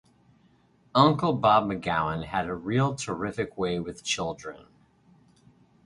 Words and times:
'Uncle' 0.95 1.33
Bob 1.33 1.65
McGowan 1.69 2.25
had 2.25 2.47
a 2.47 2.55
real 2.55 2.95
terrific 2.95 3.55
way 3.55 3.77
with 3.79 4.03
children. 4.03 4.65